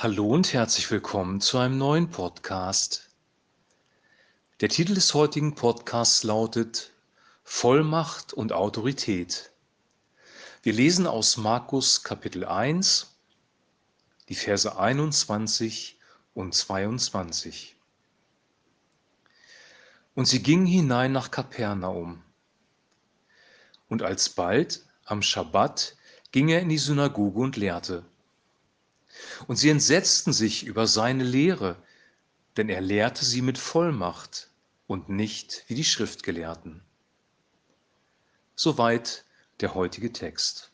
Hallo 0.00 0.28
und 0.28 0.52
herzlich 0.52 0.88
willkommen 0.92 1.40
zu 1.40 1.58
einem 1.58 1.76
neuen 1.76 2.08
Podcast. 2.08 3.10
Der 4.60 4.68
Titel 4.68 4.94
des 4.94 5.12
heutigen 5.12 5.56
Podcasts 5.56 6.22
lautet 6.22 6.92
Vollmacht 7.42 8.32
und 8.32 8.52
Autorität. 8.52 9.50
Wir 10.62 10.72
lesen 10.72 11.08
aus 11.08 11.36
Markus 11.36 12.04
Kapitel 12.04 12.44
1, 12.44 13.12
die 14.28 14.36
Verse 14.36 14.78
21 14.78 15.98
und 16.32 16.54
22. 16.54 17.74
Und 20.14 20.26
sie 20.26 20.44
gingen 20.44 20.66
hinein 20.66 21.10
nach 21.10 21.32
Kapernaum. 21.32 22.22
Und 23.88 24.04
alsbald 24.04 24.86
am 25.06 25.22
Schabbat 25.22 25.96
ging 26.30 26.50
er 26.50 26.60
in 26.60 26.68
die 26.68 26.78
Synagoge 26.78 27.40
und 27.40 27.56
lehrte. 27.56 28.04
Und 29.46 29.56
sie 29.56 29.70
entsetzten 29.70 30.32
sich 30.32 30.64
über 30.64 30.86
seine 30.86 31.24
Lehre, 31.24 31.76
denn 32.56 32.68
er 32.68 32.80
lehrte 32.80 33.24
sie 33.24 33.42
mit 33.42 33.58
Vollmacht 33.58 34.50
und 34.86 35.08
nicht 35.08 35.64
wie 35.68 35.74
die 35.74 35.84
Schriftgelehrten. 35.84 36.82
Soweit 38.56 39.24
der 39.60 39.74
heutige 39.74 40.12
Text. 40.12 40.72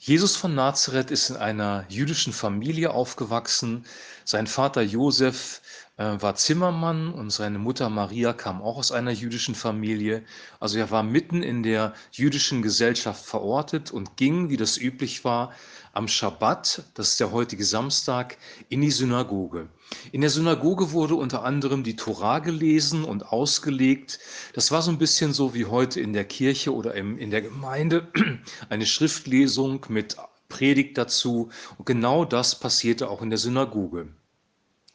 Jesus 0.00 0.36
von 0.36 0.54
Nazareth 0.54 1.10
ist 1.10 1.30
in 1.30 1.36
einer 1.36 1.84
jüdischen 1.88 2.32
Familie 2.32 2.92
aufgewachsen. 2.92 3.84
Sein 4.24 4.46
Vater 4.46 4.80
Josef 4.80 5.60
äh, 5.96 6.04
war 6.20 6.36
Zimmermann 6.36 7.12
und 7.12 7.30
seine 7.30 7.58
Mutter 7.58 7.90
Maria 7.90 8.32
kam 8.32 8.62
auch 8.62 8.76
aus 8.76 8.92
einer 8.92 9.10
jüdischen 9.10 9.56
Familie. 9.56 10.22
Also 10.60 10.78
er 10.78 10.92
war 10.92 11.02
mitten 11.02 11.42
in 11.42 11.64
der 11.64 11.94
jüdischen 12.12 12.62
Gesellschaft 12.62 13.26
verortet 13.26 13.90
und 13.90 14.16
ging, 14.16 14.50
wie 14.50 14.56
das 14.56 14.78
üblich 14.78 15.24
war, 15.24 15.52
am 15.92 16.06
Schabbat, 16.06 16.84
das 16.94 17.08
ist 17.08 17.20
der 17.20 17.32
heutige 17.32 17.64
Samstag, 17.64 18.38
in 18.68 18.82
die 18.82 18.92
Synagoge. 18.92 19.68
In 20.12 20.20
der 20.20 20.30
Synagoge 20.30 20.92
wurde 20.92 21.14
unter 21.14 21.44
anderem 21.44 21.82
die 21.82 21.96
Tora 21.96 22.38
gelesen 22.38 23.04
und 23.04 23.32
ausgelegt. 23.32 24.18
Das 24.52 24.70
war 24.70 24.82
so 24.82 24.90
ein 24.90 24.98
bisschen 24.98 25.32
so 25.32 25.54
wie 25.54 25.66
heute 25.66 26.00
in 26.00 26.12
der 26.12 26.24
Kirche 26.24 26.74
oder 26.74 26.94
in 26.94 27.30
der 27.30 27.42
Gemeinde, 27.42 28.08
eine 28.68 28.86
Schriftlesung 28.86 29.84
mit 29.88 30.16
Predigt 30.48 30.96
dazu. 30.98 31.50
Und 31.76 31.86
genau 31.86 32.24
das 32.24 32.58
passierte 32.58 33.08
auch 33.08 33.22
in 33.22 33.30
der 33.30 33.38
Synagoge. 33.38 34.08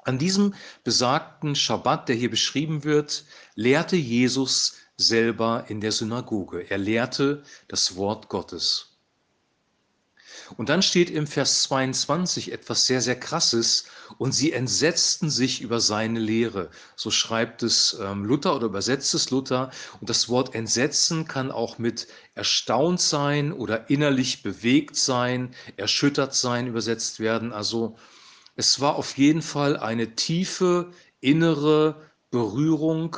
An 0.05 0.17
diesem 0.17 0.53
besagten 0.83 1.55
Schabbat, 1.55 2.09
der 2.09 2.15
hier 2.15 2.29
beschrieben 2.29 2.83
wird, 2.83 3.25
lehrte 3.55 3.95
Jesus 3.95 4.75
selber 4.97 5.65
in 5.69 5.79
der 5.79 5.91
Synagoge. 5.91 6.69
Er 6.69 6.77
lehrte 6.77 7.43
das 7.67 7.95
Wort 7.95 8.29
Gottes. 8.29 8.92
Und 10.57 10.69
dann 10.69 10.81
steht 10.81 11.09
im 11.09 11.27
Vers 11.27 11.63
22 11.63 12.51
etwas 12.51 12.85
sehr, 12.85 13.01
sehr 13.01 13.19
Krasses. 13.19 13.85
Und 14.17 14.33
sie 14.33 14.51
entsetzten 14.51 15.29
sich 15.29 15.61
über 15.61 15.79
seine 15.79 16.19
Lehre. 16.19 16.69
So 16.95 17.11
schreibt 17.11 17.63
es 17.63 17.97
ähm, 18.01 18.25
Luther 18.25 18.55
oder 18.55 18.67
übersetzt 18.67 19.13
es 19.13 19.31
Luther. 19.31 19.71
Und 19.99 20.09
das 20.09 20.29
Wort 20.29 20.53
entsetzen 20.53 21.27
kann 21.27 21.51
auch 21.51 21.77
mit 21.77 22.07
erstaunt 22.35 23.01
sein 23.01 23.53
oder 23.53 23.89
innerlich 23.89 24.43
bewegt 24.43 24.95
sein, 24.95 25.53
erschüttert 25.77 26.35
sein 26.35 26.67
übersetzt 26.67 27.19
werden. 27.19 27.51
Also 27.51 27.95
es 28.55 28.79
war 28.79 28.95
auf 28.95 29.17
jeden 29.17 29.41
Fall 29.41 29.77
eine 29.77 30.15
tiefe 30.15 30.91
innere 31.19 32.01
Berührung 32.29 33.17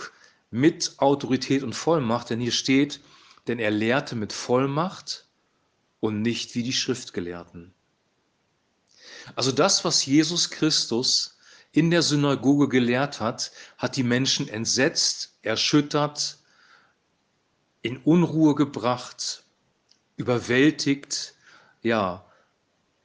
mit 0.52 0.94
Autorität 0.98 1.64
und 1.64 1.74
Vollmacht, 1.74 2.30
denn 2.30 2.40
hier 2.40 2.52
steht, 2.52 3.02
denn 3.48 3.60
er 3.60 3.72
lehrte 3.72 4.16
mit 4.16 4.32
Vollmacht 4.32 5.25
und 6.06 6.22
nicht 6.22 6.56
wie 6.56 6.64
die 6.64 6.74
Schriftgelehrten. 6.74 7.74
Also 9.36 9.52
das, 9.52 9.84
was 9.84 10.06
Jesus 10.06 10.52
Christus 10.52 11.38
in 11.72 11.90
der 11.92 12.04
Synagoge 12.04 12.70
gelehrt 12.70 13.20
hat, 13.20 13.52
hat 13.78 13.96
die 13.96 14.04
Menschen 14.04 14.48
entsetzt, 14.48 15.34
erschüttert, 15.42 16.38
in 17.82 17.98
Unruhe 17.98 18.56
gebracht, 18.56 19.44
überwältigt, 20.16 21.34
ja, 21.82 22.26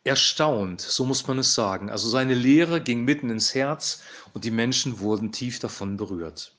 erstaunt, 0.05 0.81
so 0.81 1.05
muss 1.05 1.27
man 1.27 1.39
es 1.39 1.55
sagen. 1.55 1.91
Also 1.91 2.09
seine 2.09 2.35
Lehre 2.35 2.81
ging 2.81 3.05
mitten 3.05 3.31
ins 3.31 3.55
Herz 3.55 4.03
und 4.33 4.45
die 4.45 4.51
Menschen 4.51 5.01
wurden 5.01 5.33
tief 5.33 5.59
davon 5.59 5.97
berührt. 5.97 6.55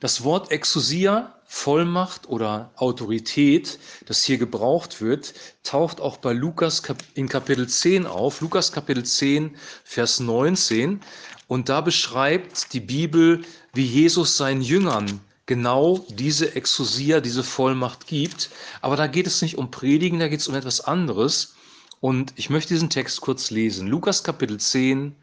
Das 0.00 0.22
Wort 0.22 0.52
Exousia, 0.52 1.34
Vollmacht 1.44 2.28
oder 2.28 2.70
Autorität, 2.76 3.80
das 4.06 4.22
hier 4.22 4.38
gebraucht 4.38 5.00
wird, 5.00 5.34
taucht 5.64 6.00
auch 6.00 6.18
bei 6.18 6.32
Lukas 6.32 6.82
in 7.14 7.28
Kapitel 7.28 7.68
10 7.68 8.06
auf. 8.06 8.40
Lukas 8.40 8.70
Kapitel 8.70 9.04
10, 9.04 9.56
Vers 9.82 10.20
19. 10.20 11.00
Und 11.48 11.68
da 11.68 11.80
beschreibt 11.80 12.72
die 12.74 12.80
Bibel, 12.80 13.42
wie 13.74 13.86
Jesus 13.86 14.36
seinen 14.36 14.62
Jüngern 14.62 15.20
genau 15.46 16.06
diese 16.10 16.54
Exousia, 16.54 17.20
diese 17.20 17.42
Vollmacht 17.42 18.06
gibt. 18.06 18.50
Aber 18.82 18.94
da 18.94 19.08
geht 19.08 19.26
es 19.26 19.42
nicht 19.42 19.58
um 19.58 19.72
Predigen, 19.72 20.20
da 20.20 20.28
geht 20.28 20.40
es 20.40 20.48
um 20.48 20.54
etwas 20.54 20.80
anderes. 20.80 21.56
Und 21.98 22.34
ich 22.36 22.50
möchte 22.50 22.74
diesen 22.74 22.90
Text 22.90 23.20
kurz 23.20 23.50
lesen. 23.50 23.88
Lukas 23.88 24.22
Kapitel 24.22 24.60
10, 24.60 25.16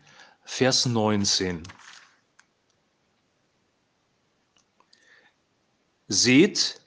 Vers 0.44 0.86
19. 0.86 1.64
Seht, 6.08 6.82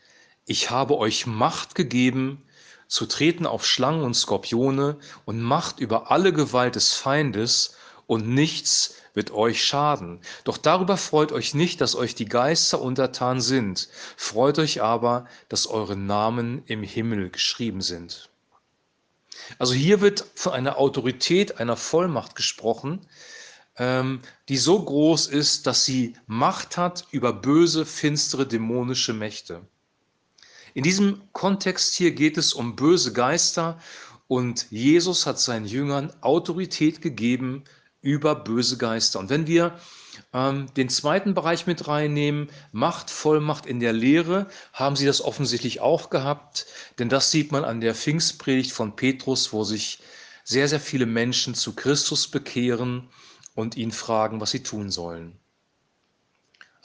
ich 0.47 0.71
habe 0.71 0.97
euch 0.97 1.27
Macht 1.27 1.75
gegeben, 1.75 2.43
zu 2.87 3.07
treten 3.07 3.47
auf 3.47 3.67
Schlangen 3.67 4.03
und 4.03 4.15
Skorpione 4.15 4.99
und 5.25 5.43
Macht 5.43 5.81
über 5.81 6.11
alle 6.11 6.33
Gewalt 6.33 6.77
des 6.77 6.95
Feindes, 6.95 7.75
und 8.09 8.27
nichts 8.27 8.95
wird 9.13 9.31
euch 9.31 9.63
schaden. 9.63 10.21
Doch 10.45 10.57
darüber 10.57 10.97
freut 10.97 11.31
euch 11.31 11.55
nicht, 11.55 11.81
dass 11.81 11.95
euch 11.95 12.15
die 12.15 12.25
Geister 12.25 12.81
untertan 12.81 13.41
sind. 13.41 13.89
Freut 14.17 14.59
euch 14.59 14.83
aber, 14.83 15.27
dass 15.49 15.67
eure 15.67 15.95
Namen 15.95 16.63
im 16.67 16.83
Himmel 16.83 17.29
geschrieben 17.31 17.83
sind. 17.83 18.31
Also 19.59 19.75
hier 19.75 20.01
wird 20.01 20.25
von 20.35 20.55
einer 20.55 20.79
Autorität, 20.79 21.61
einer 21.61 21.77
Vollmacht 21.77 22.35
gesprochen, 22.35 23.07
ähm, 23.79 24.21
die 24.49 24.57
so 24.57 24.83
groß 24.83 25.29
ist, 25.29 25.67
dass 25.67 25.85
sie 25.85 26.15
Macht 26.27 26.77
hat 26.77 27.07
über 27.11 27.33
böse, 27.33 27.87
finstere, 27.87 28.47
dämonische 28.47 29.15
Mächte. 29.15 29.63
In 30.75 30.83
diesem 30.83 31.23
Kontext 31.33 31.95
hier 31.95 32.13
geht 32.13 32.37
es 32.37 32.53
um 32.53 32.77
böse 32.77 33.13
Geister 33.13 33.81
und 34.27 34.67
Jesus 34.71 35.27
hat 35.27 35.41
seinen 35.41 35.67
Jüngern 35.67 36.13
Autorität 36.21 37.01
gegeben 37.01 37.65
über 38.03 38.35
böse 38.35 38.77
Geister. 38.77 39.19
Und 39.19 39.31
wenn 39.31 39.47
wir 39.47 39.79
ähm, 40.33 40.67
den 40.77 40.89
zweiten 40.89 41.35
Bereich 41.35 41.67
mit 41.67 41.89
reinnehmen, 41.89 42.51
Macht, 42.73 43.11
Vollmacht 43.11 43.67
in 43.67 43.81
der 43.81 43.93
Lehre, 43.93 44.49
haben 44.73 44.97
sie 44.97 45.07
das 45.07 45.23
offensichtlich 45.23 45.81
auch 45.81 46.11
gehabt, 46.11 46.67
denn 46.99 47.09
das 47.09 47.31
sieht 47.31 47.51
man 47.53 47.65
an 47.65 47.81
der 47.81 47.95
Pfingstpredigt 47.95 48.73
von 48.73 48.95
Petrus, 48.97 49.53
wo 49.53 49.65
sich 49.65 50.01
sehr, 50.45 50.69
sehr 50.69 50.81
viele 50.81 51.07
Menschen 51.07 51.55
zu 51.55 51.75
Christus 51.75 52.29
bekehren 52.29 53.09
und 53.59 53.77
ihn 53.77 53.91
fragen, 53.91 54.41
was 54.41 54.53
sie 54.53 54.63
tun 54.63 54.89
sollen. 54.89 55.37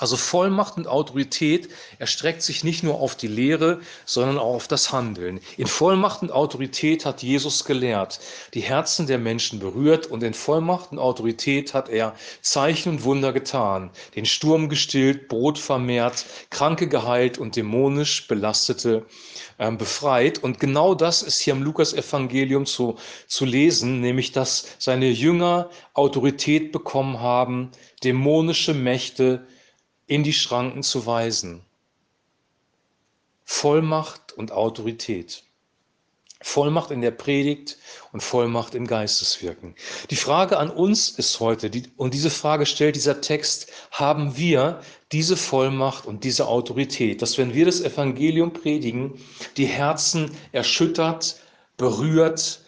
Also 0.03 0.17
Vollmacht 0.17 0.75
und 0.75 0.85
Autorität 0.85 1.69
erstreckt 1.97 2.41
sich 2.41 2.65
nicht 2.65 2.83
nur 2.83 2.99
auf 2.99 3.15
die 3.15 3.29
Lehre, 3.29 3.79
sondern 4.03 4.37
auch 4.37 4.55
auf 4.55 4.67
das 4.67 4.91
Handeln. 4.91 5.39
In 5.55 5.65
Vollmacht 5.65 6.21
und 6.21 6.29
Autorität 6.29 7.05
hat 7.05 7.23
Jesus 7.23 7.63
gelehrt, 7.63 8.19
die 8.53 8.59
Herzen 8.59 9.07
der 9.07 9.17
Menschen 9.17 9.59
berührt 9.59 10.07
und 10.07 10.21
in 10.21 10.33
Vollmacht 10.33 10.91
und 10.91 10.99
Autorität 10.99 11.73
hat 11.73 11.87
er 11.87 12.15
Zeichen 12.41 12.89
und 12.89 13.05
Wunder 13.05 13.31
getan, 13.31 13.91
den 14.17 14.25
Sturm 14.25 14.67
gestillt, 14.67 15.29
Brot 15.29 15.57
vermehrt, 15.57 16.25
Kranke 16.49 16.89
geheilt 16.89 17.37
und 17.37 17.55
dämonisch 17.55 18.27
Belastete 18.27 19.05
äh, 19.57 19.71
befreit. 19.71 20.43
Und 20.43 20.59
genau 20.59 20.95
das 20.95 21.21
ist 21.21 21.39
hier 21.39 21.53
im 21.53 21.63
Lukas-Evangelium 21.63 22.65
zu, 22.65 22.97
zu 23.27 23.45
lesen, 23.45 24.01
nämlich 24.01 24.33
dass 24.33 24.75
seine 24.79 25.07
Jünger 25.07 25.69
Autorität 25.93 26.73
bekommen 26.73 27.21
haben, 27.21 27.71
dämonische 28.03 28.73
Mächte 28.73 29.47
in 30.07 30.23
die 30.23 30.33
Schranken 30.33 30.83
zu 30.83 31.05
weisen. 31.05 31.61
Vollmacht 33.45 34.33
und 34.33 34.51
Autorität. 34.51 35.43
Vollmacht 36.41 36.91
in 36.91 37.01
der 37.01 37.11
Predigt 37.11 37.77
und 38.11 38.21
Vollmacht 38.21 38.75
im 38.75 38.85
Geisteswirken. 38.85 39.75
Die 40.09 40.17
Frage 40.17 40.57
an 40.57 40.69
uns 40.69 41.09
ist 41.09 41.39
heute, 41.39 41.69
die, 41.69 41.83
und 41.95 42.13
diese 42.13 42.29
Frage 42.29 42.65
stellt 42.65 42.97
dieser 42.97 43.21
Text, 43.21 43.71
haben 43.91 44.35
wir 44.35 44.81
diese 45.13 45.37
Vollmacht 45.37 46.05
und 46.05 46.25
diese 46.25 46.47
Autorität, 46.47 47.21
dass 47.21 47.37
wenn 47.37 47.53
wir 47.53 47.65
das 47.65 47.79
Evangelium 47.79 48.51
predigen, 48.51 49.13
die 49.55 49.67
Herzen 49.67 50.31
erschüttert, 50.51 51.37
berührt, 51.77 52.62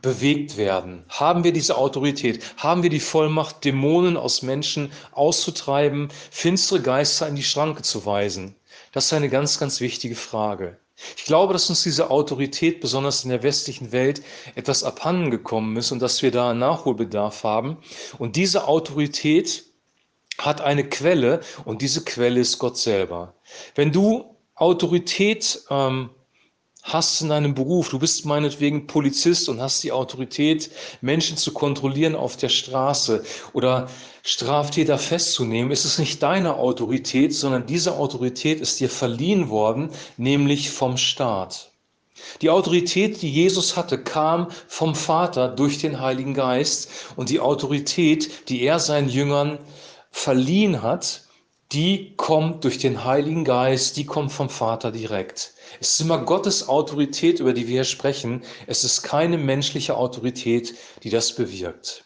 bewegt 0.00 0.56
werden? 0.56 1.04
Haben 1.10 1.44
wir 1.44 1.52
diese 1.52 1.76
Autorität? 1.76 2.42
Haben 2.56 2.82
wir 2.82 2.88
die 2.88 3.00
Vollmacht, 3.00 3.64
Dämonen 3.64 4.16
aus 4.16 4.40
Menschen 4.40 4.90
auszutreiben, 5.12 6.08
finstere 6.30 6.80
Geister 6.80 7.28
in 7.28 7.36
die 7.36 7.42
Schranke 7.42 7.82
zu 7.82 8.06
weisen? 8.06 8.56
Das 8.92 9.06
ist 9.06 9.12
eine 9.12 9.28
ganz, 9.28 9.58
ganz 9.58 9.80
wichtige 9.80 10.14
Frage. 10.14 10.78
Ich 11.16 11.24
glaube, 11.24 11.52
dass 11.52 11.68
uns 11.68 11.82
diese 11.82 12.10
Autorität, 12.10 12.80
besonders 12.80 13.24
in 13.24 13.30
der 13.30 13.42
westlichen 13.42 13.92
Welt, 13.92 14.22
etwas 14.54 14.84
abhandengekommen 14.84 15.76
ist 15.76 15.92
und 15.92 16.00
dass 16.00 16.22
wir 16.22 16.30
da 16.30 16.54
Nachholbedarf 16.54 17.44
haben. 17.44 17.78
Und 18.18 18.36
diese 18.36 18.68
Autorität 18.68 19.64
hat 20.38 20.60
eine 20.60 20.88
Quelle 20.88 21.40
und 21.64 21.82
diese 21.82 22.04
Quelle 22.04 22.40
ist 22.40 22.58
Gott 22.58 22.78
selber. 22.78 23.34
Wenn 23.74 23.92
du 23.92 24.36
Autorität 24.54 25.62
ähm, 25.70 26.10
hast 26.82 27.20
in 27.22 27.28
deinem 27.28 27.54
Beruf, 27.54 27.90
du 27.90 27.98
bist 27.98 28.26
meinetwegen 28.26 28.86
Polizist 28.86 29.48
und 29.48 29.60
hast 29.60 29.82
die 29.84 29.92
Autorität, 29.92 30.70
Menschen 31.00 31.36
zu 31.36 31.52
kontrollieren 31.52 32.16
auf 32.16 32.36
der 32.36 32.48
Straße 32.48 33.24
oder 33.52 33.88
Straftäter 34.24 34.98
festzunehmen, 34.98 35.70
ist 35.70 35.84
es 35.84 35.98
nicht 35.98 36.22
deine 36.22 36.56
Autorität, 36.56 37.34
sondern 37.34 37.66
diese 37.66 37.94
Autorität 37.96 38.60
ist 38.60 38.80
dir 38.80 38.90
verliehen 38.90 39.48
worden, 39.48 39.90
nämlich 40.16 40.70
vom 40.70 40.96
Staat. 40.96 41.70
Die 42.40 42.50
Autorität, 42.50 43.22
die 43.22 43.30
Jesus 43.30 43.76
hatte, 43.76 43.98
kam 43.98 44.48
vom 44.68 44.94
Vater 44.94 45.48
durch 45.48 45.78
den 45.78 46.00
Heiligen 46.00 46.34
Geist 46.34 46.88
und 47.16 47.30
die 47.30 47.40
Autorität, 47.40 48.48
die 48.48 48.62
er 48.62 48.78
seinen 48.78 49.08
Jüngern 49.08 49.58
verliehen 50.10 50.82
hat, 50.82 51.22
die 51.72 52.14
kommt 52.16 52.64
durch 52.64 52.78
den 52.78 53.04
Heiligen 53.04 53.44
Geist, 53.44 53.96
die 53.96 54.04
kommt 54.04 54.30
vom 54.30 54.50
Vater 54.50 54.92
direkt. 54.92 55.54
Es 55.80 55.94
ist 55.94 56.00
immer 56.00 56.18
Gottes 56.18 56.68
Autorität, 56.68 57.40
über 57.40 57.52
die 57.52 57.66
wir 57.66 57.74
hier 57.74 57.84
sprechen. 57.84 58.42
Es 58.66 58.84
ist 58.84 59.02
keine 59.02 59.38
menschliche 59.38 59.96
Autorität, 59.96 60.74
die 61.02 61.10
das 61.10 61.34
bewirkt. 61.34 62.04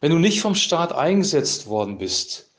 Wenn 0.00 0.12
du 0.12 0.18
nicht 0.18 0.40
vom 0.40 0.54
Staat 0.54 0.92
eingesetzt 0.92 1.66
worden 1.66 1.98
bist, 1.98 2.50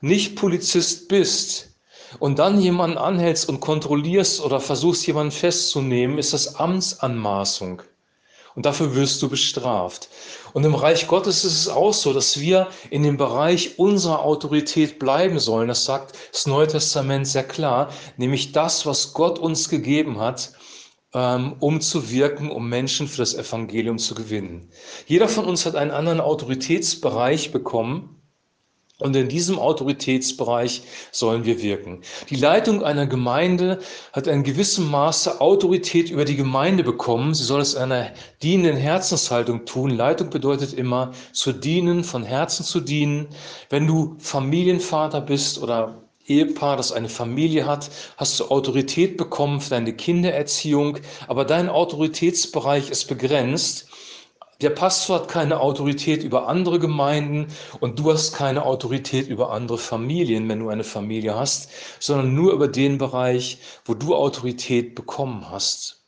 nicht 0.00 0.36
Polizist 0.36 1.08
bist 1.08 1.70
und 2.18 2.38
dann 2.38 2.60
jemanden 2.60 2.98
anhältst 2.98 3.48
und 3.48 3.60
kontrollierst 3.60 4.40
oder 4.40 4.60
versuchst 4.60 5.06
jemanden 5.06 5.32
festzunehmen, 5.32 6.18
ist 6.18 6.32
das 6.32 6.56
Amtsanmaßung. 6.56 7.82
Und 8.54 8.66
dafür 8.66 8.94
wirst 8.94 9.22
du 9.22 9.28
bestraft. 9.28 10.08
Und 10.52 10.64
im 10.64 10.74
Reich 10.74 11.06
Gottes 11.06 11.44
ist 11.44 11.56
es 11.56 11.68
auch 11.68 11.92
so, 11.92 12.12
dass 12.12 12.40
wir 12.40 12.68
in 12.90 13.02
dem 13.02 13.16
Bereich 13.16 13.78
unserer 13.78 14.24
Autorität 14.24 14.98
bleiben 14.98 15.38
sollen. 15.38 15.68
Das 15.68 15.84
sagt 15.84 16.16
das 16.32 16.46
Neue 16.46 16.66
Testament 16.66 17.26
sehr 17.26 17.44
klar, 17.44 17.90
nämlich 18.16 18.52
das, 18.52 18.86
was 18.86 19.12
Gott 19.12 19.38
uns 19.38 19.68
gegeben 19.68 20.18
hat, 20.18 20.52
ähm, 21.14 21.56
um 21.60 21.80
zu 21.80 22.10
wirken, 22.10 22.50
um 22.50 22.68
Menschen 22.68 23.08
für 23.08 23.18
das 23.18 23.34
Evangelium 23.34 23.98
zu 23.98 24.14
gewinnen. 24.14 24.70
Jeder 25.06 25.28
von 25.28 25.44
uns 25.44 25.66
hat 25.66 25.76
einen 25.76 25.90
anderen 25.90 26.20
Autoritätsbereich 26.20 27.52
bekommen. 27.52 28.19
Und 29.00 29.16
in 29.16 29.28
diesem 29.28 29.58
Autoritätsbereich 29.58 30.82
sollen 31.10 31.44
wir 31.44 31.62
wirken. 31.62 32.02
Die 32.28 32.36
Leitung 32.36 32.84
einer 32.84 33.06
Gemeinde 33.06 33.78
hat 34.12 34.26
in 34.26 34.42
gewissem 34.42 34.90
Maße 34.90 35.40
Autorität 35.40 36.10
über 36.10 36.24
die 36.24 36.36
Gemeinde 36.36 36.84
bekommen. 36.84 37.34
Sie 37.34 37.44
soll 37.44 37.60
es 37.60 37.74
einer 37.74 38.12
dienenden 38.42 38.76
Herzenshaltung 38.76 39.64
tun. 39.64 39.90
Leitung 39.90 40.30
bedeutet 40.30 40.74
immer 40.74 41.12
zu 41.32 41.52
dienen, 41.52 42.04
von 42.04 42.22
Herzen 42.22 42.64
zu 42.64 42.80
dienen. 42.80 43.28
Wenn 43.70 43.86
du 43.86 44.16
Familienvater 44.18 45.20
bist 45.20 45.62
oder 45.62 46.02
Ehepaar, 46.30 46.76
das 46.76 46.92
eine 46.92 47.08
Familie 47.08 47.66
hat, 47.66 47.90
hast 48.16 48.38
du 48.38 48.44
Autorität 48.46 49.16
bekommen 49.16 49.60
für 49.60 49.70
deine 49.70 49.92
Kindererziehung, 49.92 50.98
aber 51.26 51.44
dein 51.44 51.68
Autoritätsbereich 51.68 52.88
ist 52.88 53.06
begrenzt. 53.06 53.89
Der 54.60 54.70
Pastor 54.70 55.20
hat 55.20 55.28
keine 55.28 55.58
Autorität 55.58 56.22
über 56.22 56.46
andere 56.46 56.78
Gemeinden 56.78 57.46
und 57.80 57.98
du 57.98 58.12
hast 58.12 58.34
keine 58.34 58.66
Autorität 58.66 59.28
über 59.28 59.52
andere 59.52 59.78
Familien, 59.78 60.46
wenn 60.50 60.60
du 60.60 60.68
eine 60.68 60.84
Familie 60.84 61.34
hast, 61.34 61.70
sondern 61.98 62.34
nur 62.34 62.52
über 62.52 62.68
den 62.68 62.98
Bereich, 62.98 63.58
wo 63.86 63.94
du 63.94 64.14
Autorität 64.14 64.94
bekommen 64.94 65.50
hast. 65.50 66.02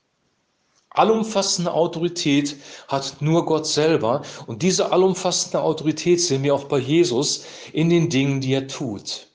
Allumfassende 0.90 1.72
Autorität 1.72 2.56
hat 2.88 3.22
nur 3.22 3.46
Gott 3.46 3.66
selber 3.66 4.20
und 4.46 4.60
diese 4.60 4.92
allumfassende 4.92 5.62
Autorität 5.62 6.20
sehen 6.20 6.42
wir 6.42 6.54
auch 6.54 6.64
bei 6.64 6.78
Jesus 6.78 7.46
in 7.72 7.88
den 7.88 8.10
Dingen, 8.10 8.42
die 8.42 8.52
er 8.52 8.68
tut. 8.68 9.31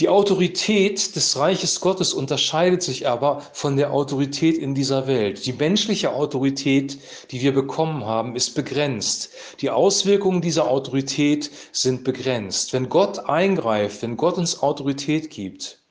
Die 0.00 0.08
Autorität 0.08 1.14
des 1.14 1.36
Reiches 1.36 1.80
Gottes 1.80 2.14
unterscheidet 2.14 2.82
sich 2.82 3.06
aber 3.06 3.42
von 3.52 3.76
der 3.76 3.92
Autorität 3.92 4.58
in 4.58 4.74
dieser 4.74 5.06
Welt. 5.06 5.46
Die 5.46 5.52
menschliche 5.52 6.12
Autorität, 6.12 6.98
die 7.30 7.40
wir 7.40 7.54
bekommen 7.54 8.04
haben, 8.04 8.34
ist 8.34 8.54
begrenzt. 8.56 9.30
Die 9.60 9.70
Auswirkungen 9.70 10.40
dieser 10.40 10.68
Autorität 10.68 11.50
sind 11.70 12.02
begrenzt. 12.02 12.72
Wenn 12.72 12.88
Gott 12.88 13.28
eingreift, 13.28 14.02
wenn 14.02 14.16
Gott 14.16 14.36
uns 14.36 14.62
Autorität 14.62 15.30
gibt, 15.30 15.83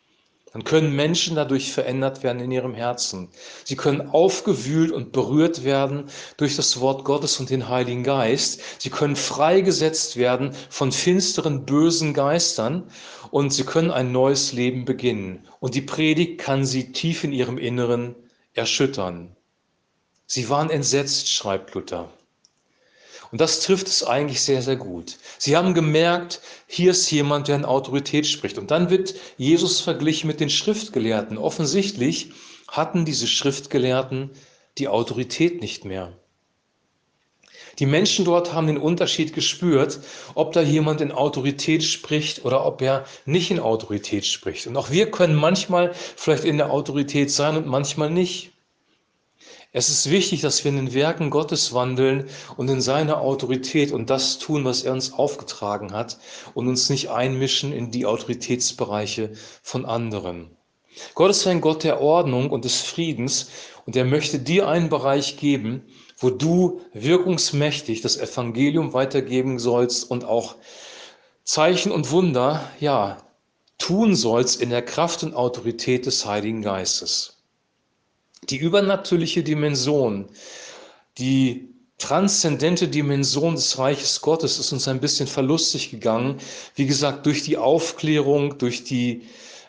dann 0.53 0.63
können 0.63 0.95
Menschen 0.95 1.35
dadurch 1.35 1.73
verändert 1.73 2.21
werden 2.21 2.39
in 2.39 2.51
ihrem 2.51 2.75
Herzen. 2.75 3.29
Sie 3.63 3.75
können 3.75 4.09
aufgewühlt 4.09 4.91
und 4.91 5.11
berührt 5.11 5.63
werden 5.63 6.05
durch 6.38 6.55
das 6.55 6.79
Wort 6.79 7.05
Gottes 7.05 7.39
und 7.39 7.50
den 7.50 7.69
Heiligen 7.69 8.03
Geist. 8.03 8.61
Sie 8.77 8.91
können 8.91 9.15
freigesetzt 9.15 10.15
werden 10.15 10.53
von 10.69 10.91
finsteren, 10.91 11.65
bösen 11.65 12.13
Geistern 12.13 12.83
und 13.31 13.51
sie 13.51 13.63
können 13.63 13.89
ein 13.89 14.11
neues 14.11 14.53
Leben 14.53 14.85
beginnen. 14.85 15.47
Und 15.59 15.73
die 15.73 15.81
Predigt 15.81 16.39
kann 16.39 16.65
sie 16.65 16.91
tief 16.91 17.23
in 17.23 17.33
ihrem 17.33 17.57
Inneren 17.57 18.15
erschüttern. 18.53 19.35
Sie 20.27 20.50
waren 20.50 20.69
entsetzt, 20.69 21.29
schreibt 21.31 21.73
Luther. 21.73 22.09
Und 23.33 23.41
das 23.41 23.62
trifft 23.62 23.88
es 23.88 24.03
eigentlich 24.03 24.41
sehr, 24.41 24.62
sehr 24.62 24.75
gut. 24.75 25.18
Sie 25.39 25.57
haben 25.57 25.74
gemerkt, 25.74 26.39
hier 26.68 26.91
ist 26.91 27.09
jemand, 27.09 27.47
der 27.47 27.56
in 27.56 27.65
Autorität 27.65 28.27
spricht. 28.27 28.59
Und 28.59 28.69
dann 28.69 28.91
wird 28.91 29.15
Jesus 29.38 29.81
verglichen 29.81 30.27
mit 30.27 30.39
den 30.39 30.51
Schriftgelehrten. 30.51 31.39
Offensichtlich 31.39 32.31
hatten 32.68 33.06
diese 33.06 33.25
Schriftgelehrten 33.25 34.30
die 34.77 34.88
Autorität 34.88 35.62
nicht 35.62 35.83
mehr. 35.83 36.13
Die 37.80 37.88
Menschen 37.88 38.24
dort 38.24 38.53
haben 38.53 38.68
den 38.68 38.77
Unterschied 38.77 39.33
gespürt, 39.33 40.00
ob 40.36 40.51
da 40.51 40.62
jemand 40.62 41.01
in 41.01 41.12
Autorität 41.12 41.83
spricht 41.83 42.45
oder 42.45 42.63
ob 42.68 42.83
er 42.83 43.03
nicht 43.25 43.50
in 43.50 43.59
Autorität 43.59 44.27
spricht. 44.27 44.68
Und 44.68 44.77
auch 44.77 44.91
wir 44.91 45.09
können 45.09 45.33
manchmal 45.33 45.95
vielleicht 45.95 46.45
in 46.45 46.57
der 46.57 46.69
Autorität 46.69 47.31
sein 47.31 47.57
und 47.57 47.65
manchmal 47.65 48.12
nicht. 48.12 48.52
Es 49.75 49.89
ist 49.89 50.11
wichtig, 50.11 50.41
dass 50.41 50.63
wir 50.63 50.69
in 50.69 50.77
den 50.77 50.93
Werken 50.93 51.31
Gottes 51.31 51.73
wandeln 51.73 52.29
und 52.57 52.69
in 52.69 52.79
seiner 52.79 53.21
Autorität 53.21 53.91
und 53.91 54.11
das 54.11 54.37
tun, 54.37 54.65
was 54.65 54.83
er 54.83 54.93
uns 54.93 55.13
aufgetragen 55.13 55.93
hat 55.93 56.19
und 56.53 56.67
uns 56.67 56.91
nicht 56.91 57.09
einmischen 57.09 57.73
in 57.73 57.89
die 57.89 58.05
Autoritätsbereiche 58.05 59.31
von 59.63 59.85
anderen. 59.85 60.55
Gott 61.15 61.31
ist 61.31 61.47
ein 61.47 61.59
Gott 61.59 61.83
der 61.83 62.01
Ordnung 62.01 62.51
und 62.51 62.65
des 62.65 62.81
Friedens 62.81 63.49
und 63.88 63.95
er 63.95 64.05
möchte 64.05 64.38
dir 64.38 64.67
einen 64.67 64.89
Bereich 64.89 65.38
geben, 65.38 65.81
wo 66.17 66.29
du 66.29 66.81
wirkungsmächtig 66.93 68.01
das 68.01 68.17
Evangelium 68.17 68.93
weitergeben 68.93 69.57
sollst 69.57 70.09
und 70.09 70.24
auch 70.24 70.53
Zeichen 71.45 71.91
und 71.91 72.12
Wunder, 72.12 72.63
ja, 72.79 73.17
tun 73.79 74.15
sollst 74.15 74.62
in 74.62 74.69
der 74.69 74.83
Kraft 74.83 75.24
und 75.24 75.33
Autorität 75.33 76.05
des 76.05 76.27
Heiligen 76.27 76.62
Geistes. 76.62 77.42
Die 78.50 78.57
übernatürliche 78.57 79.43
Dimension, 79.43 80.27
die 81.17 81.69
transzendente 81.97 82.88
Dimension 82.88 83.55
des 83.55 83.77
Reiches 83.77 84.21
Gottes 84.21 84.59
ist 84.59 84.73
uns 84.73 84.88
ein 84.88 85.00
bisschen 85.00 85.27
verlustig 85.27 85.91
gegangen. 85.91 86.39
Wie 86.75 86.85
gesagt, 86.85 87.25
durch 87.25 87.43
die 87.43 87.57
Aufklärung, 87.57 88.57
durch 88.57 88.83
die 88.83 89.23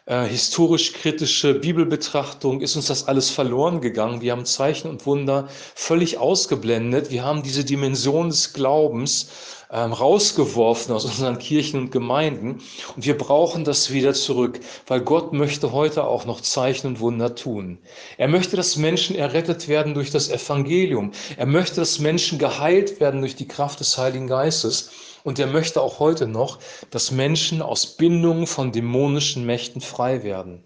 äh, 0.07 0.25
historisch-kritische 0.27 1.55
Bibelbetrachtung 1.55 2.61
ist 2.61 2.77
uns 2.77 2.89
das 2.89 3.09
alles 3.09 3.31
verloren 3.31 3.81
gegangen. 3.81 4.21
Wir 4.21 4.33
haben 4.33 4.45
Zeichen 4.45 4.91
und 4.91 5.07
Wunder 5.07 5.49
völlig 5.75 6.19
ausgeblendet. 6.19 7.11
Wir 7.11 7.25
haben 7.25 7.43
diese 7.43 7.65
Dimension 7.65 8.29
des 8.29 8.53
Glaubens 8.53 9.31
ähm, 9.71 9.95
rausgeworfen 9.95 10.95
aus 10.95 11.07
unseren 11.07 11.39
Kirchen 11.39 11.81
und 11.81 11.91
Gemeinden. 11.91 12.61
Und 12.95 13.07
wir 13.07 13.17
brauchen 13.17 13.65
das 13.65 13.93
wieder 13.93 14.13
zurück, 14.13 14.61
weil 14.87 15.01
Gott 15.01 15.33
möchte 15.33 15.73
heute 15.73 16.05
auch 16.05 16.27
noch 16.27 16.43
Zeichen 16.43 16.87
und 16.87 17.01
Wunder 17.01 17.35
tun. 17.35 17.79
Er 18.19 18.29
möchte, 18.29 18.57
dass 18.57 18.77
Menschen 18.77 19.17
errettet 19.17 19.69
werden 19.69 19.95
durch 19.95 20.11
das 20.11 20.29
Evangelium. 20.29 21.13
Er 21.39 21.47
möchte, 21.47 21.77
dass 21.77 21.99
Menschen 21.99 22.39
geheilt 22.39 23.01
werden 23.01 23.23
durch 23.23 23.37
die 23.37 23.49
Kraft 23.49 23.81
des 23.81 23.97
Heiligen 23.97 24.27
Geistes. 24.27 24.91
Und 25.25 25.39
er 25.39 25.47
möchte 25.49 25.81
auch 25.81 25.99
heute 25.99 26.29
noch, 26.29 26.61
dass 26.91 27.11
Menschen 27.11 27.63
aus 27.63 27.97
Bindungen 27.97 28.47
von 28.47 28.71
dämonischen 28.71 29.45
Mächten 29.45 29.81
frei 29.81 30.23
werden. 30.23 30.63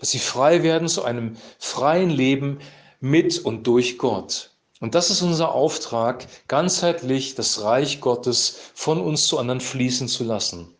Dass 0.00 0.10
sie 0.10 0.18
frei 0.18 0.62
werden 0.62 0.88
zu 0.88 1.04
einem 1.04 1.36
freien 1.58 2.10
Leben 2.10 2.58
mit 3.00 3.38
und 3.38 3.66
durch 3.66 3.98
Gott. 3.98 4.50
Und 4.80 4.94
das 4.94 5.10
ist 5.10 5.22
unser 5.22 5.52
Auftrag, 5.52 6.26
ganzheitlich 6.48 7.34
das 7.34 7.62
Reich 7.62 8.00
Gottes 8.00 8.58
von 8.74 9.00
uns 9.00 9.26
zu 9.26 9.38
anderen 9.38 9.60
fließen 9.60 10.08
zu 10.08 10.24
lassen. 10.24 10.74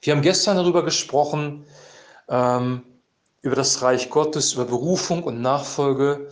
Wir 0.00 0.14
haben 0.14 0.22
gestern 0.22 0.56
darüber 0.56 0.84
gesprochen, 0.84 1.64
ähm, 2.28 2.82
über 3.42 3.56
das 3.56 3.82
Reich 3.82 4.08
Gottes, 4.08 4.54
über 4.54 4.64
Berufung 4.64 5.24
und 5.24 5.42
Nachfolge. 5.42 6.28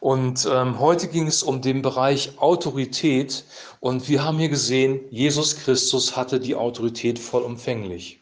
Und 0.00 0.48
ähm, 0.50 0.80
heute 0.80 1.08
ging 1.08 1.26
es 1.26 1.42
um 1.42 1.60
den 1.60 1.82
Bereich 1.82 2.32
Autorität. 2.38 3.44
Und 3.80 4.08
wir 4.08 4.24
haben 4.24 4.38
hier 4.38 4.48
gesehen, 4.48 5.00
Jesus 5.10 5.56
Christus 5.56 6.16
hatte 6.16 6.40
die 6.40 6.54
Autorität 6.54 7.18
vollumfänglich. 7.18 8.20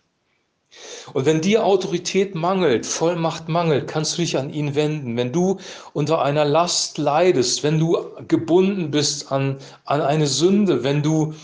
Und 1.12 1.26
wenn 1.26 1.40
dir 1.40 1.64
Autorität 1.64 2.34
mangelt, 2.34 2.86
Vollmacht 2.86 3.48
mangelt, 3.48 3.86
kannst 3.88 4.16
du 4.16 4.22
dich 4.22 4.38
an 4.38 4.52
ihn 4.52 4.74
wenden. 4.74 5.16
Wenn 5.16 5.32
du 5.32 5.58
unter 5.92 6.22
einer 6.22 6.44
Last 6.44 6.98
leidest, 6.98 7.62
wenn 7.62 7.78
du 7.78 7.98
gebunden 8.26 8.90
bist 8.90 9.30
an, 9.30 9.58
an 9.84 10.00
eine 10.00 10.26
Sünde, 10.26 10.82
wenn 10.82 11.02
du 11.02 11.34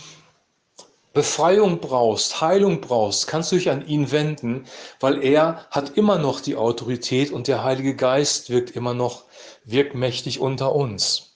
Befreiung 1.13 1.79
brauchst, 1.79 2.39
Heilung 2.39 2.81
brauchst, 2.81 3.27
kannst 3.27 3.51
du 3.51 3.55
dich 3.55 3.69
an 3.69 3.87
ihn 3.87 4.11
wenden, 4.11 4.65
weil 4.99 5.23
er 5.23 5.65
hat 5.71 5.97
immer 5.97 6.19
noch 6.19 6.39
die 6.39 6.55
Autorität 6.55 7.31
und 7.31 7.47
der 7.47 7.63
Heilige 7.63 7.95
Geist 7.95 8.49
wirkt 8.49 8.75
immer 8.75 8.93
noch 8.93 9.23
wirkmächtig 9.65 10.39
unter 10.39 10.75
uns. 10.75 11.29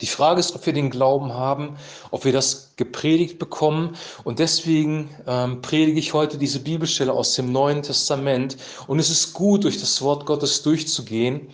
Die 0.00 0.06
Frage 0.06 0.40
ist, 0.40 0.54
ob 0.54 0.66
wir 0.66 0.72
den 0.72 0.90
Glauben 0.90 1.32
haben, 1.32 1.76
ob 2.10 2.24
wir 2.24 2.32
das 2.32 2.72
gepredigt 2.76 3.38
bekommen. 3.38 3.96
Und 4.24 4.40
deswegen 4.40 5.08
ähm, 5.26 5.62
predige 5.62 6.00
ich 6.00 6.14
heute 6.14 6.36
diese 6.36 6.60
Bibelstelle 6.60 7.12
aus 7.12 7.34
dem 7.34 7.52
Neuen 7.52 7.82
Testament. 7.82 8.56
Und 8.88 8.98
es 8.98 9.08
ist 9.08 9.34
gut, 9.34 9.62
durch 9.62 9.78
das 9.78 10.02
Wort 10.02 10.26
Gottes 10.26 10.62
durchzugehen, 10.62 11.48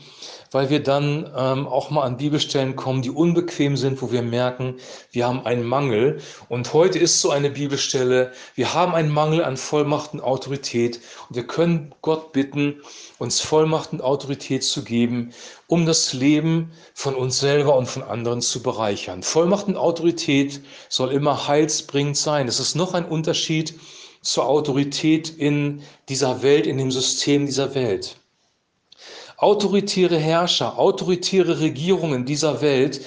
weil 0.50 0.71
wir 0.71 0.83
dann 0.83 1.30
ähm, 1.37 1.66
auch 1.66 1.90
mal 1.90 2.02
an 2.02 2.16
Bibelstellen 2.16 2.76
kommen, 2.76 3.02
die 3.02 3.11
unbequem 3.11 3.76
sind, 3.76 4.02
wo 4.02 4.11
wir 4.11 4.23
merken, 4.23 4.76
wir 5.12 5.26
haben 5.26 5.47
einen 5.47 5.64
Mangel. 5.64 6.21
Und 6.49 6.73
heute 6.73 6.99
ist 6.99 7.21
so 7.21 7.30
eine 7.30 7.50
Bibelstelle, 7.50 8.33
wir 8.54 8.75
haben 8.75 8.95
einen 8.95 9.12
Mangel 9.12 9.45
an 9.45 9.57
Vollmacht 9.57 10.12
und 10.12 10.21
Autorität 10.21 11.00
und 11.28 11.37
wir 11.37 11.47
können 11.47 11.95
Gott 12.02 12.33
bitten, 12.33 12.80
uns 13.19 13.40
Vollmacht 13.40 13.92
und 13.92 14.02
Autorität 14.02 14.64
zu 14.64 14.83
geben, 14.83 15.33
um 15.66 15.87
das 15.87 16.12
Leben 16.12 16.73
von 16.95 17.14
uns 17.14 17.38
selber 17.38 17.76
und 17.76 17.87
von 17.87 18.02
anderen 18.02 18.40
zu 18.40 18.62
bereichern. 18.62 19.23
Vollmacht 19.23 19.69
und 19.69 19.76
Autorität 19.76 20.61
soll 20.88 21.12
immer 21.12 21.47
heilsbringend 21.47 22.16
sein. 22.16 22.49
Es 22.49 22.61
ist 22.61 22.75
noch 22.75 22.95
ein 22.95 23.04
Unterschied 23.04 23.75
zur 24.23 24.47
Autorität 24.47 25.30
in 25.30 25.83
dieser 26.09 26.42
Welt, 26.42 26.66
in 26.66 26.76
dem 26.76 26.90
System 26.90 27.47
dieser 27.47 27.75
Welt. 27.75 28.20
Autoritäre 29.41 30.19
Herrscher, 30.19 30.79
autoritäre 30.79 31.61
Regierungen 31.61 32.27
dieser 32.27 32.61
Welt 32.61 33.01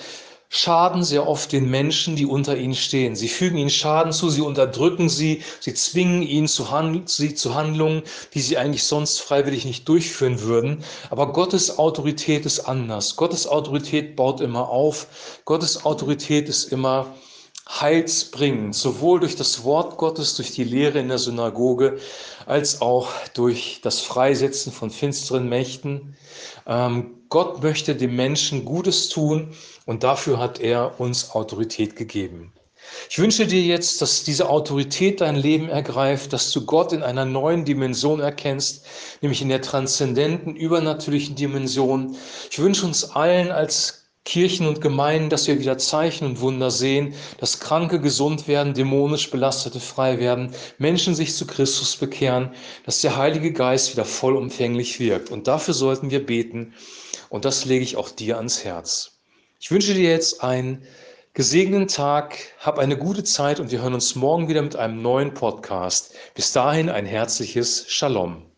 schaden 0.49 1.03
sehr 1.03 1.27
oft 1.27 1.51
den 1.51 1.69
Menschen, 1.69 2.15
die 2.15 2.25
unter 2.25 2.57
ihnen 2.57 2.73
stehen. 2.73 3.15
Sie 3.15 3.27
fügen 3.27 3.57
ihnen 3.57 3.69
Schaden 3.69 4.11
zu, 4.11 4.31
sie 4.31 4.41
unterdrücken 4.41 5.09
sie, 5.09 5.43
sie 5.59 5.75
zwingen 5.75 6.23
ihn 6.23 6.47
zu, 6.47 6.65
sie 7.05 7.35
zu 7.35 7.53
Handlungen, 7.53 8.01
die 8.33 8.41
sie 8.41 8.57
eigentlich 8.57 8.83
sonst 8.83 9.19
freiwillig 9.21 9.65
nicht 9.65 9.87
durchführen 9.87 10.41
würden. 10.41 10.83
Aber 11.11 11.33
Gottes 11.33 11.77
Autorität 11.77 12.47
ist 12.47 12.61
anders. 12.61 13.15
Gottes 13.15 13.45
Autorität 13.45 14.15
baut 14.15 14.41
immer 14.41 14.69
auf. 14.69 15.39
Gottes 15.45 15.85
Autorität 15.85 16.49
ist 16.49 16.71
immer 16.71 17.13
heilsbringend, 17.69 18.75
sowohl 18.75 19.19
durch 19.19 19.35
das 19.35 19.63
Wort 19.63 19.97
Gottes, 19.97 20.35
durch 20.35 20.51
die 20.51 20.63
Lehre 20.63 20.99
in 20.99 21.07
der 21.07 21.17
Synagoge, 21.17 21.99
als 22.45 22.81
auch 22.81 23.09
durch 23.33 23.79
das 23.81 24.01
Freisetzen 24.01 24.71
von 24.71 24.89
finsteren 24.89 25.47
Mächten. 25.47 26.15
Ähm, 26.67 27.21
Gott 27.29 27.63
möchte 27.63 27.95
dem 27.95 28.15
Menschen 28.15 28.65
Gutes 28.65 29.09
tun 29.09 29.55
und 29.85 30.03
dafür 30.03 30.39
hat 30.39 30.59
er 30.59 30.99
uns 30.99 31.31
Autorität 31.31 31.95
gegeben. 31.95 32.53
Ich 33.09 33.17
wünsche 33.17 33.47
dir 33.47 33.61
jetzt, 33.61 34.01
dass 34.01 34.23
diese 34.23 34.49
Autorität 34.49 35.21
dein 35.21 35.35
Leben 35.35 35.69
ergreift, 35.69 36.33
dass 36.33 36.51
du 36.51 36.65
Gott 36.65 36.91
in 36.91 37.01
einer 37.01 37.25
neuen 37.25 37.63
Dimension 37.63 38.19
erkennst, 38.19 38.85
nämlich 39.21 39.41
in 39.41 39.49
der 39.49 39.61
transzendenten, 39.61 40.55
übernatürlichen 40.55 41.35
Dimension. 41.35 42.15
Ich 42.51 42.59
wünsche 42.59 42.85
uns 42.85 43.11
allen 43.11 43.51
als 43.51 44.02
Kirchen 44.25 44.67
und 44.67 44.79
Gemeinden, 44.79 45.29
dass 45.29 45.47
wir 45.47 45.59
wieder 45.59 45.77
Zeichen 45.77 46.25
und 46.25 46.39
Wunder 46.39 46.71
sehen, 46.71 47.13
dass 47.39 47.59
Kranke 47.59 47.99
gesund 47.99 48.47
werden, 48.47 48.73
dämonisch 48.73 49.29
Belastete 49.29 49.81
frei 49.81 50.19
werden, 50.19 50.53
Menschen 50.77 51.13
sich 51.13 51.35
zu 51.35 51.45
Christus 51.45 51.97
bekehren, 51.97 52.53
dass 52.85 53.01
der 53.01 53.17
Heilige 53.17 53.51
Geist 53.51 53.91
wieder 53.91 54.05
vollumfänglich 54.05 54.99
wirkt. 54.99 55.29
Und 55.29 55.47
dafür 55.47 55.73
sollten 55.73 56.09
wir 56.09 56.25
beten. 56.25 56.73
Und 57.29 57.45
das 57.45 57.65
lege 57.65 57.83
ich 57.83 57.97
auch 57.97 58.09
dir 58.09 58.37
ans 58.37 58.63
Herz. 58.63 59.19
Ich 59.59 59.71
wünsche 59.71 59.93
dir 59.93 60.09
jetzt 60.09 60.41
einen 60.43 60.83
gesegneten 61.33 61.87
Tag, 61.87 62.37
hab 62.59 62.79
eine 62.79 62.97
gute 62.97 63.23
Zeit 63.23 63.59
und 63.59 63.71
wir 63.71 63.81
hören 63.81 63.95
uns 63.95 64.15
morgen 64.15 64.47
wieder 64.47 64.61
mit 64.61 64.75
einem 64.75 65.01
neuen 65.01 65.33
Podcast. 65.33 66.13
Bis 66.35 66.51
dahin 66.53 66.89
ein 66.89 67.05
herzliches 67.05 67.85
Shalom. 67.89 68.52